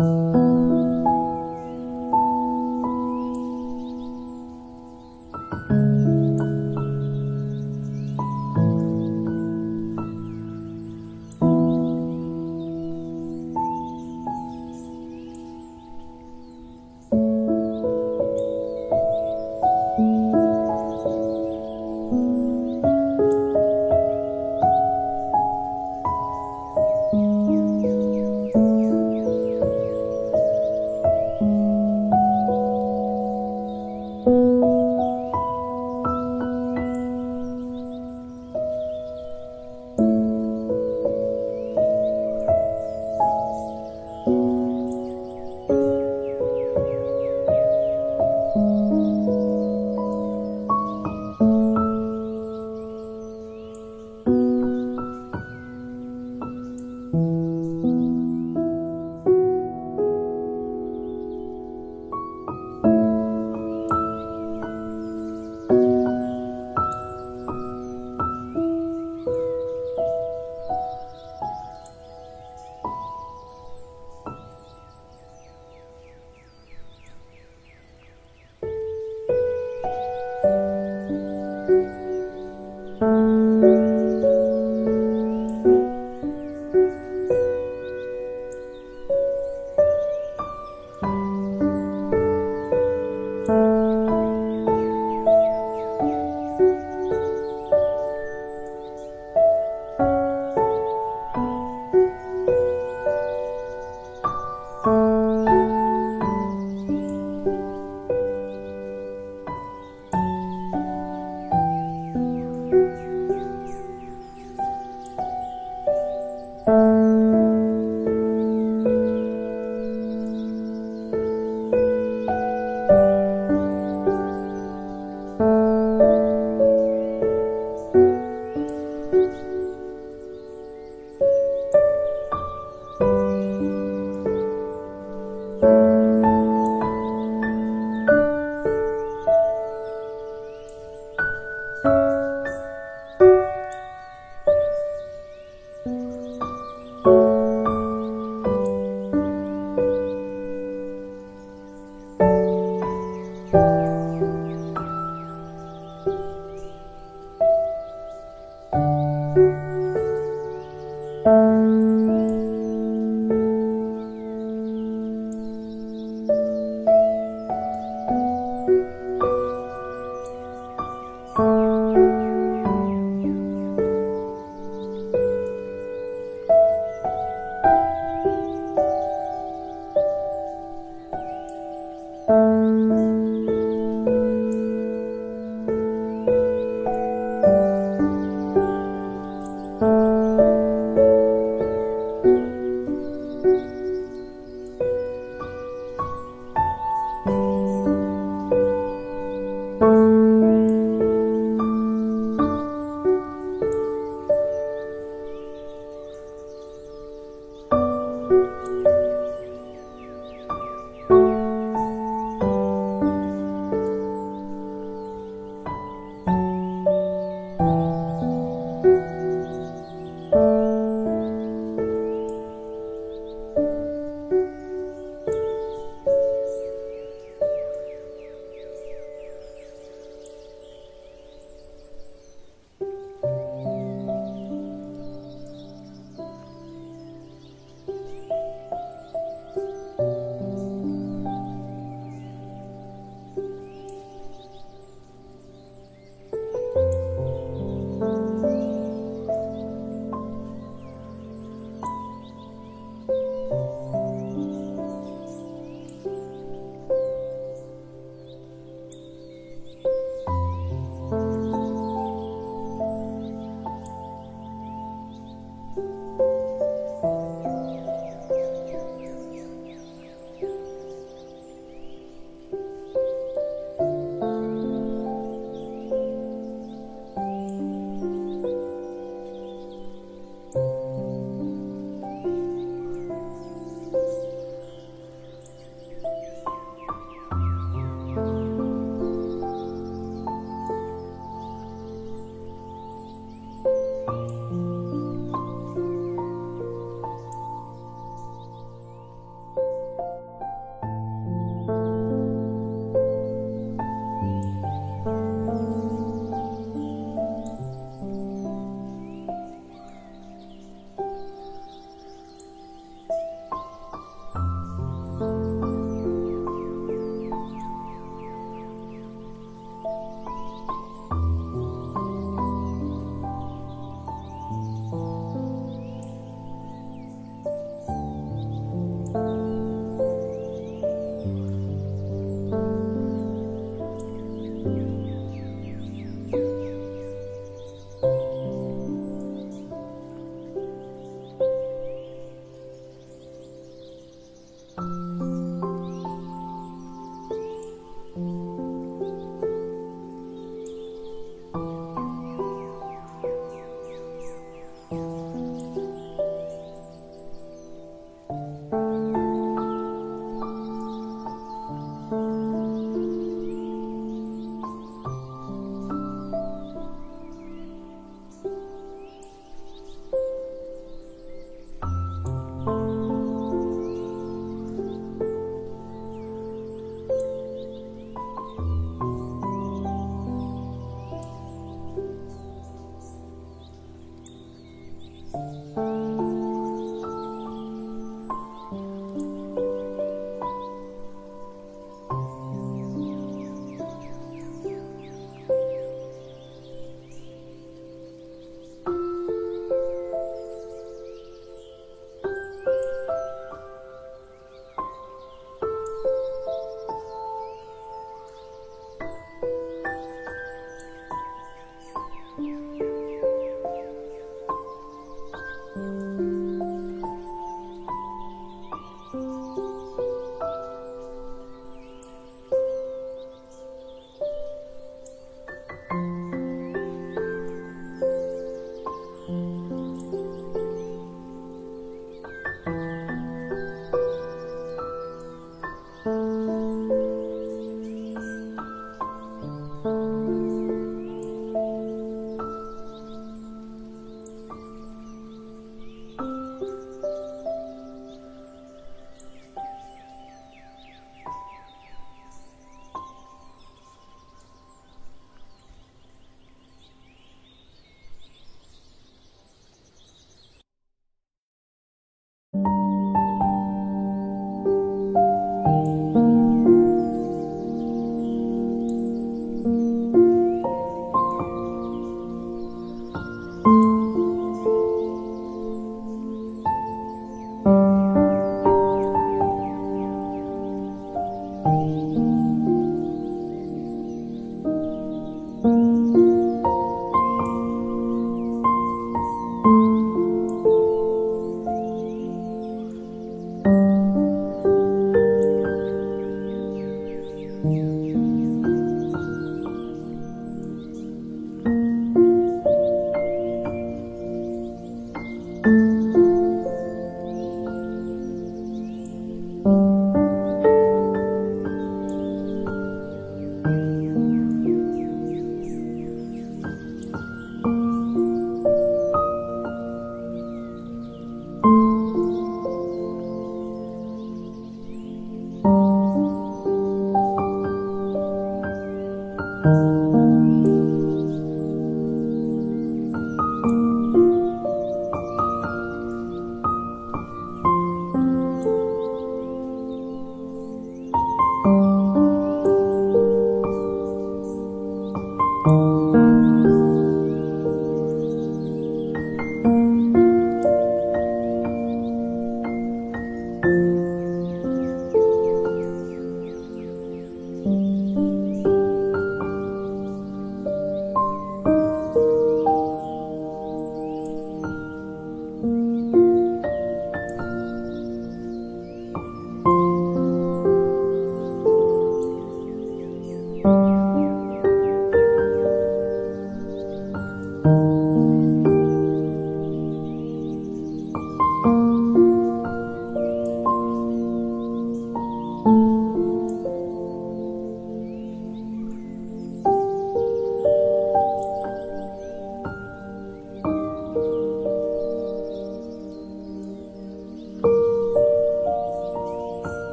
[0.00, 0.47] 음